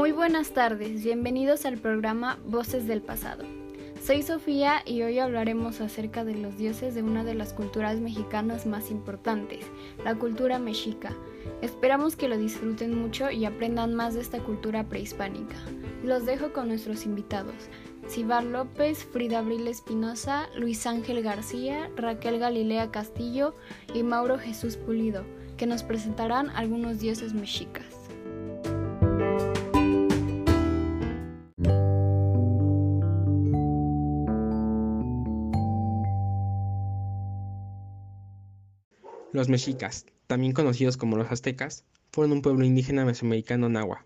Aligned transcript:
Muy 0.00 0.12
buenas 0.12 0.52
tardes, 0.54 1.04
bienvenidos 1.04 1.66
al 1.66 1.76
programa 1.76 2.38
Voces 2.46 2.86
del 2.86 3.02
Pasado. 3.02 3.44
Soy 4.02 4.22
Sofía 4.22 4.80
y 4.86 5.02
hoy 5.02 5.18
hablaremos 5.18 5.82
acerca 5.82 6.24
de 6.24 6.34
los 6.36 6.56
dioses 6.56 6.94
de 6.94 7.02
una 7.02 7.22
de 7.22 7.34
las 7.34 7.52
culturas 7.52 8.00
mexicanas 8.00 8.64
más 8.64 8.90
importantes, 8.90 9.66
la 10.02 10.14
cultura 10.14 10.58
mexica. 10.58 11.14
Esperamos 11.60 12.16
que 12.16 12.28
lo 12.28 12.38
disfruten 12.38 12.98
mucho 12.98 13.30
y 13.30 13.44
aprendan 13.44 13.94
más 13.94 14.14
de 14.14 14.22
esta 14.22 14.38
cultura 14.38 14.88
prehispánica. 14.88 15.56
Los 16.02 16.24
dejo 16.24 16.54
con 16.54 16.68
nuestros 16.68 17.04
invitados. 17.04 17.68
Cibar 18.08 18.44
López, 18.44 19.04
Frida 19.04 19.40
Abril 19.40 19.68
Espinosa, 19.68 20.48
Luis 20.56 20.86
Ángel 20.86 21.22
García, 21.22 21.90
Raquel 21.94 22.38
Galilea 22.38 22.90
Castillo 22.90 23.54
y 23.92 24.02
Mauro 24.02 24.38
Jesús 24.38 24.78
Pulido, 24.78 25.26
que 25.58 25.66
nos 25.66 25.82
presentarán 25.82 26.48
algunos 26.56 27.00
dioses 27.00 27.34
mexicas. 27.34 27.99
Los 39.32 39.48
mexicas, 39.48 40.06
también 40.26 40.52
conocidos 40.52 40.96
como 40.96 41.16
los 41.16 41.30
aztecas, 41.30 41.84
fueron 42.10 42.32
un 42.32 42.42
pueblo 42.42 42.64
indígena 42.64 43.04
mesoamericano 43.04 43.68
nahua, 43.68 44.04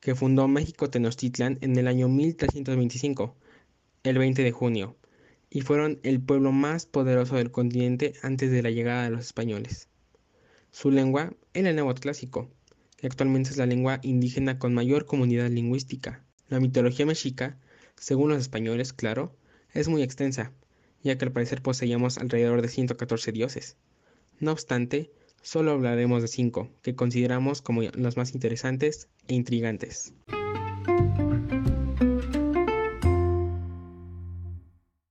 que 0.00 0.14
fundó 0.14 0.48
México 0.48 0.90
Tenochtitlan 0.90 1.56
en 1.62 1.78
el 1.78 1.88
año 1.88 2.08
1325, 2.08 3.34
el 4.02 4.18
20 4.18 4.42
de 4.42 4.52
junio, 4.52 4.96
y 5.48 5.62
fueron 5.62 5.98
el 6.02 6.20
pueblo 6.20 6.52
más 6.52 6.84
poderoso 6.84 7.36
del 7.36 7.50
continente 7.50 8.12
antes 8.22 8.50
de 8.50 8.62
la 8.62 8.70
llegada 8.70 9.04
de 9.04 9.10
los 9.10 9.24
españoles. 9.24 9.88
Su 10.70 10.90
lengua 10.90 11.32
era 11.54 11.70
el 11.70 11.76
náhuatl 11.76 12.02
clásico, 12.02 12.50
que 12.98 13.06
actualmente 13.06 13.48
es 13.48 13.56
la 13.56 13.64
lengua 13.64 13.98
indígena 14.02 14.58
con 14.58 14.74
mayor 14.74 15.06
comunidad 15.06 15.48
lingüística. 15.48 16.22
La 16.48 16.60
mitología 16.60 17.06
mexica, 17.06 17.56
según 17.96 18.28
los 18.28 18.40
españoles, 18.40 18.92
claro, 18.92 19.34
es 19.72 19.88
muy 19.88 20.02
extensa, 20.02 20.52
ya 21.02 21.16
que 21.16 21.24
al 21.24 21.32
parecer 21.32 21.62
poseíamos 21.62 22.18
alrededor 22.18 22.60
de 22.60 22.68
114 22.68 23.32
dioses. 23.32 23.78
No 24.40 24.52
obstante, 24.52 25.12
solo 25.42 25.72
hablaremos 25.72 26.22
de 26.22 26.28
cinco, 26.28 26.70
que 26.80 26.96
consideramos 26.96 27.60
como 27.60 27.82
los 27.82 28.16
más 28.16 28.32
interesantes 28.32 29.06
e 29.28 29.34
intrigantes. 29.34 30.14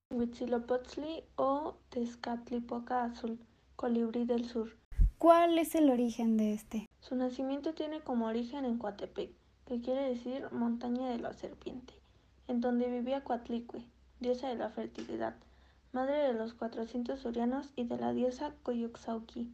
Huitzilopochtli 0.09 1.23
o 1.35 1.75
Tezcatlipoca 1.89 3.03
Azul, 3.03 3.38
colibrí 3.75 4.25
del 4.25 4.45
sur. 4.45 4.75
¿Cuál 5.19 5.59
es 5.59 5.75
el 5.75 5.91
origen 5.91 6.35
de 6.35 6.53
este? 6.53 6.89
Su 7.00 7.16
nacimiento 7.16 7.75
tiene 7.75 8.02
como 8.02 8.25
origen 8.25 8.66
en 8.66 8.80
Coatepec, 8.80 9.30
que 9.67 9.80
quiere 9.80 10.09
decir 10.09 10.52
montaña 10.52 11.07
de 11.07 11.19
la 11.19 11.33
serpiente, 11.33 11.94
en 12.47 12.61
donde 12.61 12.89
vivía 12.89 13.23
Coatlicue, 13.23 13.85
diosa 14.19 14.50
de 14.50 14.55
la 14.55 14.72
fertilidad, 14.72 15.35
madre 15.92 16.18
de 16.18 16.34
los 16.34 16.54
cuatrocientos 16.54 17.20
surianos 17.20 17.70
y 17.76 17.86
de 17.86 17.98
la 17.98 18.14
diosa 18.14 18.54
Coyuxauqui, 18.64 19.52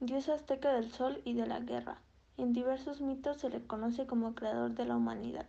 diosa 0.00 0.34
azteca 0.34 0.72
del 0.72 0.90
sol 0.90 1.20
y 1.24 1.34
de 1.34 1.46
la 1.46 1.60
guerra. 1.60 1.98
En 2.36 2.52
diversos 2.52 3.00
mitos 3.00 3.38
se 3.38 3.50
le 3.50 3.62
conoce 3.66 4.06
como 4.06 4.34
creador 4.34 4.72
de 4.72 4.84
la 4.84 4.96
humanidad. 4.96 5.46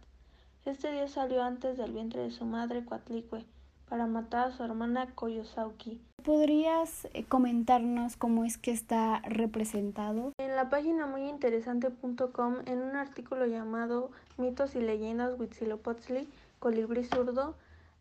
Este 0.66 0.92
dios 0.92 1.12
salió 1.12 1.44
antes 1.44 1.78
del 1.78 1.92
vientre 1.92 2.22
de 2.22 2.32
su 2.32 2.46
madre 2.46 2.86
Coatlicue 2.86 3.46
para 3.90 4.08
matar 4.08 4.48
a 4.48 4.52
su 4.52 4.64
hermana 4.64 5.08
Coyosauqui. 5.14 6.02
¿Podrías 6.24 7.06
eh, 7.14 7.26
comentarnos 7.26 8.16
cómo 8.16 8.46
es 8.46 8.58
que 8.58 8.72
está 8.72 9.20
representado? 9.24 10.32
En 10.38 10.56
la 10.56 10.70
página 10.70 11.06
muyinteresante.com, 11.06 12.56
en 12.66 12.82
un 12.82 12.96
artículo 12.96 13.46
llamado 13.46 14.12
Mitos 14.38 14.76
y 14.76 14.80
leyendas 14.80 15.38
Huitzilopochtli, 15.38 16.30
colibrí 16.60 17.04
zurdo, 17.04 17.56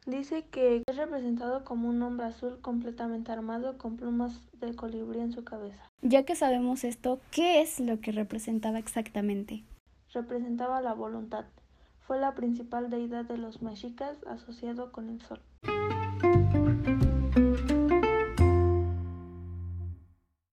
Dice 0.06 0.44
que 0.50 0.82
es 0.84 0.96
representado 0.96 1.62
como 1.62 1.88
un 1.88 2.02
hombre 2.02 2.26
azul 2.26 2.60
completamente 2.60 3.30
armado 3.30 3.78
con 3.78 3.96
plumas 3.96 4.40
de 4.58 4.74
colibrí 4.74 5.20
en 5.20 5.30
su 5.30 5.44
cabeza. 5.44 5.88
Ya 6.00 6.24
que 6.24 6.34
sabemos 6.34 6.82
esto, 6.82 7.20
¿qué 7.30 7.60
es 7.60 7.78
lo 7.78 8.00
que 8.00 8.10
representaba 8.10 8.80
exactamente? 8.80 9.62
Representaba 10.12 10.80
la 10.80 10.92
voluntad. 10.92 11.44
Fue 12.00 12.18
la 12.18 12.34
principal 12.34 12.90
deidad 12.90 13.26
de 13.26 13.38
los 13.38 13.62
mexicas 13.62 14.18
asociado 14.26 14.90
con 14.90 15.08
el 15.08 15.22
sol. 15.22 15.40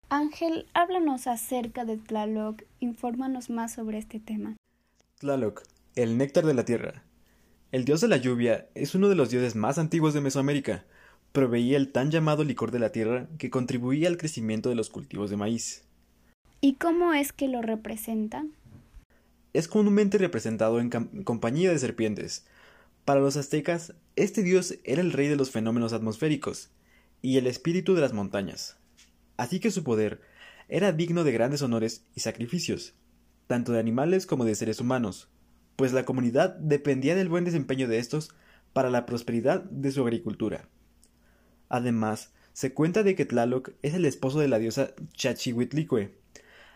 Ángel, 0.09 0.71
háblanos 0.73 1.27
acerca 1.27 1.85
de 1.85 1.99
Tlaloc, 1.99 2.63
infórmanos 2.81 3.51
más 3.51 3.75
sobre 3.75 3.99
este 3.99 4.21
tema. 4.21 4.57
Tlaloc, 5.19 5.65
el 5.97 6.17
néctar 6.17 6.47
de 6.47 6.55
la 6.55 6.65
tierra, 6.65 7.05
el 7.75 7.85
dios 7.85 8.01
de 8.01 8.07
la 8.07 8.19
lluvia 8.19 8.69
es 8.77 8.95
uno 8.95 9.09
de 9.09 9.17
los 9.17 9.31
dioses 9.31 9.57
más 9.57 9.79
antiguos 9.79 10.15
de 10.15 10.21
Mesoamérica. 10.21 10.85
Proveía 11.33 11.77
el 11.77 11.91
tan 11.91 12.13
llamado 12.13 12.45
licor 12.45 12.71
de 12.71 12.79
la 12.79 12.93
tierra 12.93 13.27
que 13.37 13.51
contribuía 13.51 14.07
al 14.07 14.17
crecimiento 14.17 14.69
de 14.69 14.77
los 14.77 14.91
cultivos 14.91 15.29
de 15.29 15.37
maíz. 15.37 15.83
¿Y 16.61 16.75
cómo 16.75 17.15
es 17.15 17.33
que 17.33 17.49
lo 17.49 17.63
representa? 17.63 18.47
Es 19.55 19.67
comúnmente 19.67 20.19
representado 20.19 20.79
en 20.79 20.89
compañía 21.25 21.73
de 21.73 21.81
serpientes. 21.81 22.47
Para 23.05 23.19
los 23.19 23.37
aztecas, 23.37 23.93
este 24.15 24.45
dios 24.45 24.79
era 24.85 25.01
el 25.01 25.13
rey 25.13 25.27
de 25.27 25.35
los 25.35 25.51
fenómenos 25.51 25.93
atmosféricos 25.93 26.71
y 27.23 27.39
el 27.39 27.49
espíritu 27.49 27.97
de 27.97 28.03
las 28.03 28.13
montañas. 28.13 28.77
Así 29.37 29.59
que 29.59 29.73
su 29.73 29.83
poder 29.83 30.21
era 30.69 30.93
digno 30.93 31.25
de 31.25 31.33
grandes 31.33 31.61
honores 31.61 32.05
y 32.15 32.21
sacrificios, 32.21 32.95
tanto 33.49 33.73
de 33.73 33.81
animales 33.81 34.27
como 34.27 34.45
de 34.45 34.55
seres 34.55 34.79
humanos 34.79 35.29
pues 35.77 35.93
la 35.93 36.05
comunidad 36.05 36.57
dependía 36.57 37.15
del 37.15 37.29
buen 37.29 37.45
desempeño 37.45 37.89
de 37.89 37.99
estos 37.99 38.35
para 38.73 38.91
la 38.91 39.07
prosperidad 39.07 39.63
de 39.65 39.91
su 39.91 40.03
agricultura. 40.03 40.69
Además, 41.69 42.33
se 42.53 42.73
cuenta 42.73 43.03
de 43.03 43.15
que 43.15 43.25
Tlaloc 43.25 43.71
es 43.83 43.95
el 43.95 44.05
esposo 44.05 44.39
de 44.39 44.49
la 44.49 44.59
diosa 44.59 44.95
Chachihuitlicue, 45.15 46.17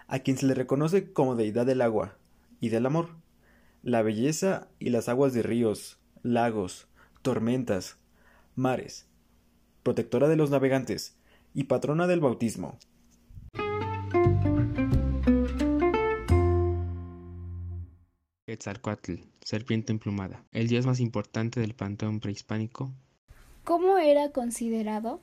a 0.09 0.19
quien 0.21 0.37
se 0.37 0.47
le 0.47 0.55
reconoce 0.55 1.13
como 1.13 1.37
deidad 1.37 1.67
del 1.67 1.83
agua 1.83 2.17
y 2.61 2.71
del 2.71 2.87
amor, 2.87 3.11
la 3.83 4.03
belleza 4.03 4.69
y 4.79 4.91
las 4.91 5.09
aguas 5.09 5.35
de 5.35 5.43
ríos, 5.43 5.99
lagos, 6.23 6.89
tormentas, 7.23 7.99
mares, 8.57 9.07
protectora 9.83 10.29
de 10.29 10.37
los 10.37 10.51
navegantes 10.51 11.17
y 11.55 11.65
patrona 11.65 12.07
del 12.07 12.21
bautismo. 12.21 12.79
Quetzalcoatl, 18.49 19.17
serpiente 19.43 19.93
emplumada, 19.93 20.43
el 20.53 20.69
dios 20.69 20.87
más 20.87 21.01
importante 21.01 21.61
del 21.61 21.75
panteón 21.75 22.19
prehispánico. 22.19 22.91
¿Cómo 23.63 23.99
era 23.99 24.31
considerado? 24.31 25.21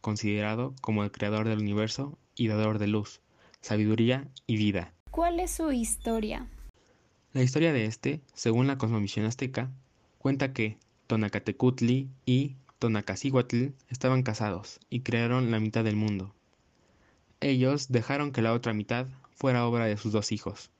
Considerado 0.00 0.74
como 0.80 1.04
el 1.04 1.12
creador 1.12 1.46
del 1.46 1.60
universo 1.60 2.18
y 2.34 2.48
dador 2.48 2.80
de 2.80 2.88
luz, 2.88 3.20
sabiduría 3.60 4.26
y 4.48 4.56
vida. 4.56 4.92
¿Cuál 5.12 5.38
es 5.38 5.52
su 5.52 5.70
historia? 5.70 6.48
La 7.32 7.44
historia 7.44 7.72
de 7.72 7.84
este, 7.84 8.22
según 8.34 8.66
la 8.66 8.76
cosmovisión 8.76 9.24
azteca, 9.24 9.70
cuenta 10.18 10.52
que 10.52 10.78
Tonacatecutli 11.06 12.08
y 12.26 12.56
Tonacacihuatl 12.80 13.66
estaban 13.88 14.24
casados 14.24 14.80
y 14.90 15.02
crearon 15.02 15.52
la 15.52 15.60
mitad 15.60 15.84
del 15.84 15.94
mundo. 15.94 16.34
Ellos 17.38 17.92
dejaron 17.92 18.32
que 18.32 18.42
la 18.42 18.52
otra 18.52 18.72
mitad 18.72 19.06
fuera 19.30 19.64
obra 19.64 19.84
de 19.84 19.96
sus 19.96 20.10
dos 20.10 20.32
hijos, 20.32 20.72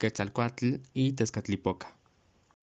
Quetzalcoatl 0.00 0.76
y 0.94 1.12
Tezcatlipoca. 1.12 1.94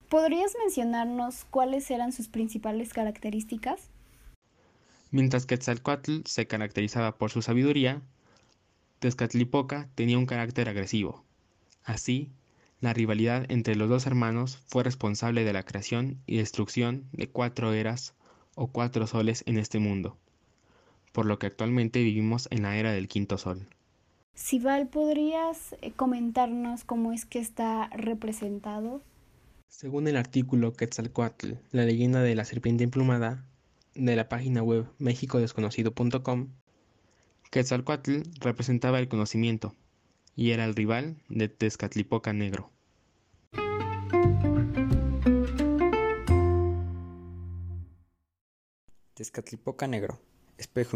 ¿Podrías 0.10 0.54
mencionarnos 0.60 1.46
cuáles 1.52 1.92
eran 1.92 2.12
sus 2.12 2.28
principales 2.28 2.94
características? 2.94 3.92
Mientras 5.12 5.46
Quetzalcoatl 5.46 6.22
se 6.26 6.48
caracterizaba 6.48 7.20
por 7.20 7.30
su 7.30 7.44
sabiduría, 7.44 8.02
Tezcatlipoca 8.98 9.88
tenía 9.94 10.18
un 10.18 10.26
carácter 10.26 10.68
agresivo. 10.68 11.24
Así, 11.84 12.32
la 12.82 12.94
rivalidad 12.94 13.46
entre 13.50 13.76
los 13.76 13.88
dos 13.88 14.08
hermanos 14.08 14.58
fue 14.66 14.84
responsable 14.84 15.44
de 15.44 15.54
la 15.54 15.62
creación 15.62 16.18
y 16.26 16.38
destrucción 16.38 17.08
de 17.12 17.30
cuatro 17.30 17.72
eras 17.72 18.16
o 18.56 18.72
cuatro 18.72 19.06
soles 19.06 19.44
en 19.46 19.60
este 19.60 19.78
mundo, 19.78 20.18
por 21.12 21.28
lo 21.28 21.38
que 21.38 21.46
actualmente 21.46 22.02
vivimos 22.02 22.48
en 22.50 22.64
la 22.64 22.78
era 22.78 22.94
del 22.94 23.08
quinto 23.08 23.38
sol. 23.38 23.68
Sival, 24.38 24.88
¿podrías 24.88 25.76
eh, 25.82 25.92
comentarnos 25.94 26.84
cómo 26.84 27.12
es 27.12 27.26
que 27.26 27.40
está 27.40 27.90
representado? 27.90 29.02
Según 29.68 30.08
el 30.08 30.16
artículo 30.16 30.74
Quetzalcoatl, 30.74 31.54
la 31.72 31.86
leyenda 31.86 32.22
de 32.22 32.36
la 32.36 32.46
serpiente 32.46 32.84
emplumada, 32.84 33.44
de 33.96 34.16
la 34.16 34.30
página 34.30 34.62
web 34.62 34.86
mexicodesconocido.com, 35.00 36.50
Quetzalcoatl 37.50 38.22
representaba 38.40 39.00
el 39.00 39.08
conocimiento 39.08 39.74
y 40.36 40.52
era 40.52 40.66
el 40.66 40.76
rival 40.76 41.18
de 41.30 41.50
Tezcatlipoca 41.50 42.32
Negro. 42.32 42.70
Tezcatlipoca 49.16 49.88
Negro, 49.88 50.22
espejo 50.60 50.96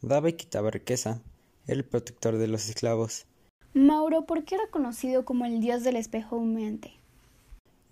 daba 0.00 0.30
y 0.30 0.32
quitaba 0.32 0.70
riqueza, 0.70 1.20
el 1.68 1.84
protector 1.84 2.38
de 2.38 2.48
los 2.48 2.68
esclavos. 2.68 3.26
Mauro, 3.74 4.26
¿por 4.26 4.44
qué 4.44 4.56
era 4.56 4.66
conocido 4.70 5.24
como 5.24 5.44
el 5.44 5.60
dios 5.60 5.84
del 5.84 5.96
espejo 5.96 6.36
humeante? 6.36 6.94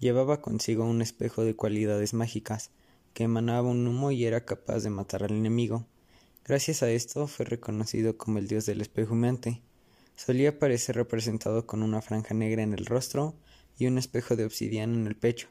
Llevaba 0.01 0.41
consigo 0.41 0.85
un 0.85 1.03
espejo 1.03 1.45
de 1.45 1.55
cualidades 1.55 2.15
mágicas, 2.15 2.71
que 3.15 3.25
emanaba 3.25 3.69
un 3.69 3.87
humo 3.87 4.11
y 4.11 4.25
era 4.25 4.45
capaz 4.45 4.81
de 4.83 4.91
matar 4.91 5.23
al 5.23 5.33
enemigo. 5.33 5.87
Gracias 6.45 6.83
a 6.83 6.91
esto 6.91 7.27
fue 7.27 7.45
reconocido 7.45 8.17
como 8.17 8.39
el 8.39 8.49
dios 8.49 8.67
del 8.67 8.81
espejo 8.81 9.13
humeante. 9.13 9.63
Solía 10.17 10.51
aparecer 10.51 10.97
representado 10.97 11.67
con 11.67 11.83
una 11.83 12.01
franja 12.01 12.35
negra 12.35 12.63
en 12.63 12.73
el 12.73 12.87
rostro 12.87 13.35
y 13.79 13.87
un 13.87 13.99
espejo 13.99 14.37
de 14.37 14.47
obsidiana 14.47 14.95
en 14.95 15.07
el 15.07 15.17
pecho, 15.17 15.49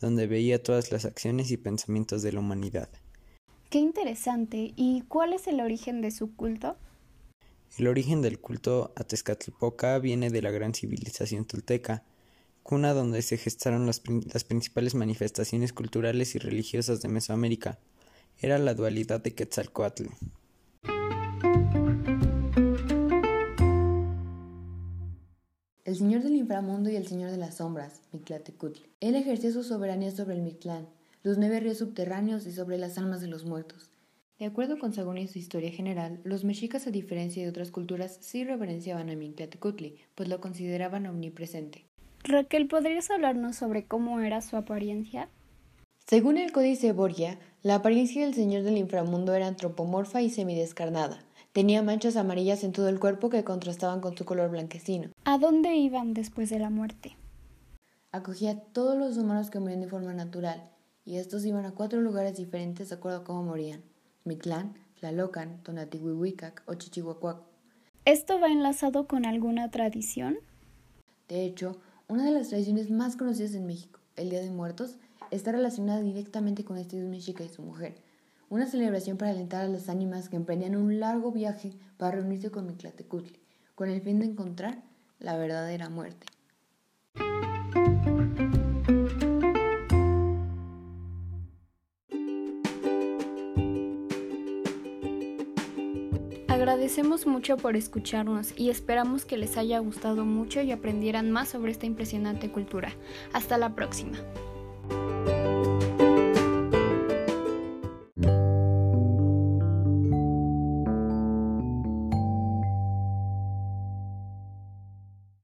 donde 0.00 0.26
veía 0.26 0.62
todas 0.62 0.90
las 0.90 1.04
acciones 1.04 1.50
y 1.50 1.58
pensamientos 1.58 2.22
de 2.22 2.32
la 2.32 2.40
humanidad. 2.40 2.88
Qué 3.68 3.78
interesante. 3.78 4.72
¿Y 4.76 5.02
cuál 5.08 5.34
es 5.34 5.46
el 5.46 5.60
origen 5.60 6.00
de 6.00 6.10
su 6.10 6.34
culto? 6.34 6.76
El 7.76 7.86
origen 7.86 8.22
del 8.22 8.40
culto 8.40 8.92
a 8.96 9.04
Tezcatlipoca 9.04 9.98
viene 9.98 10.30
de 10.30 10.42
la 10.42 10.50
gran 10.50 10.74
civilización 10.74 11.44
tolteca, 11.44 12.02
cuna 12.62 12.92
donde 12.92 13.22
se 13.22 13.36
gestaron 13.36 13.86
las, 13.86 14.00
principales 14.00 14.94
manifestaciones 14.94 15.72
culturales 15.72 16.34
y 16.34 16.38
religiosas 16.38 17.00
de 17.02 17.08
Mesoamérica. 17.08 17.78
Era 18.40 18.58
la 18.58 18.74
dualidad 18.74 19.20
de 19.20 19.34
Quetzalcoatl. 19.34 20.06
El 25.84 25.96
señor 25.96 26.22
del 26.22 26.36
inframundo 26.36 26.90
y 26.90 26.96
el 26.96 27.06
señor 27.06 27.30
de 27.30 27.38
las 27.38 27.56
sombras, 27.56 28.02
Mictlatecutli. 28.12 28.90
Él 29.00 29.14
ejerció 29.14 29.52
su 29.52 29.62
soberanía 29.62 30.10
sobre 30.10 30.34
el 30.34 30.42
Mictlán, 30.42 30.86
los 31.22 31.38
nueve 31.38 31.60
ríos 31.60 31.78
subterráneos 31.78 32.46
y 32.46 32.52
sobre 32.52 32.76
las 32.76 32.98
almas 32.98 33.20
de 33.20 33.28
los 33.28 33.44
muertos. 33.44 33.90
De 34.38 34.46
acuerdo 34.46 34.78
con 34.78 34.92
Sagún 34.92 35.18
y 35.18 35.26
su 35.26 35.36
historia 35.40 35.72
general, 35.72 36.20
los 36.22 36.44
mexicas, 36.44 36.86
a 36.86 36.92
diferencia 36.92 37.42
de 37.42 37.48
otras 37.48 37.72
culturas, 37.72 38.18
sí 38.20 38.44
reverenciaban 38.44 39.10
a 39.10 39.16
Mictlatecutli, 39.16 39.96
pues 40.14 40.28
lo 40.28 40.40
consideraban 40.40 41.06
omnipresente. 41.06 41.86
Raquel, 42.22 42.68
¿podrías 42.68 43.10
hablarnos 43.10 43.56
sobre 43.56 43.86
cómo 43.86 44.20
era 44.20 44.40
su 44.40 44.56
apariencia? 44.56 45.28
Según 46.06 46.38
el 46.38 46.52
Códice 46.52 46.92
Borgia, 46.92 47.40
la 47.62 47.74
apariencia 47.74 48.24
del 48.24 48.34
señor 48.34 48.62
del 48.62 48.76
inframundo 48.76 49.34
era 49.34 49.48
antropomorfa 49.48 50.22
y 50.22 50.30
semidescarnada. 50.30 51.24
Tenía 51.52 51.82
manchas 51.82 52.14
amarillas 52.14 52.62
en 52.62 52.70
todo 52.70 52.88
el 52.88 53.00
cuerpo 53.00 53.30
que 53.30 53.42
contrastaban 53.42 54.00
con 54.00 54.16
su 54.16 54.24
color 54.24 54.50
blanquecino. 54.50 55.10
¿A 55.24 55.38
dónde 55.38 55.74
iban 55.74 56.14
después 56.14 56.48
de 56.48 56.60
la 56.60 56.70
muerte? 56.70 57.16
Acogía 58.12 58.52
a 58.52 58.60
todos 58.60 58.96
los 58.96 59.18
humanos 59.18 59.50
que 59.50 59.58
morían 59.58 59.80
de 59.80 59.88
forma 59.88 60.14
natural, 60.14 60.70
y 61.04 61.16
estos 61.16 61.44
iban 61.44 61.64
a 61.64 61.72
cuatro 61.72 62.00
lugares 62.00 62.36
diferentes 62.36 62.90
de 62.90 62.94
acuerdo 62.94 63.18
a 63.18 63.24
cómo 63.24 63.42
morían. 63.42 63.82
Mictlán, 64.28 64.74
Tlalocan, 65.00 65.62
Tonatihuihuicac 65.64 66.62
o 66.66 66.74
Chichihuacuac. 66.74 67.38
¿Esto 68.04 68.38
va 68.38 68.48
enlazado 68.48 69.08
con 69.08 69.26
alguna 69.26 69.70
tradición? 69.70 70.38
De 71.28 71.44
hecho, 71.44 71.80
una 72.06 72.24
de 72.24 72.30
las 72.30 72.48
tradiciones 72.48 72.90
más 72.90 73.16
conocidas 73.16 73.54
en 73.54 73.66
México, 73.66 74.00
el 74.16 74.30
Día 74.30 74.40
de 74.40 74.50
Muertos, 74.50 74.98
está 75.30 75.52
relacionada 75.52 76.00
directamente 76.00 76.64
con 76.64 76.78
este 76.78 76.96
dios 76.96 77.08
mexica 77.08 77.44
y 77.44 77.48
su 77.48 77.62
mujer, 77.62 77.96
una 78.50 78.66
celebración 78.66 79.18
para 79.18 79.32
alentar 79.32 79.64
a 79.64 79.68
las 79.68 79.88
ánimas 79.88 80.28
que 80.28 80.36
emprendían 80.36 80.76
un 80.76 81.00
largo 81.00 81.32
viaje 81.32 81.72
para 81.96 82.12
reunirse 82.12 82.50
con 82.50 82.66
Mictlatecutli, 82.66 83.38
con 83.74 83.90
el 83.90 84.00
fin 84.00 84.20
de 84.20 84.26
encontrar 84.26 84.82
la 85.18 85.36
verdadera 85.36 85.90
muerte. 85.90 86.26
Agradecemos 96.68 97.26
mucho 97.26 97.56
por 97.56 97.76
escucharnos 97.76 98.52
y 98.54 98.68
esperamos 98.68 99.24
que 99.24 99.38
les 99.38 99.56
haya 99.56 99.78
gustado 99.78 100.26
mucho 100.26 100.60
y 100.60 100.70
aprendieran 100.70 101.30
más 101.30 101.48
sobre 101.48 101.72
esta 101.72 101.86
impresionante 101.86 102.50
cultura. 102.50 102.92
Hasta 103.32 103.56
la 103.56 103.74
próxima. 103.74 104.18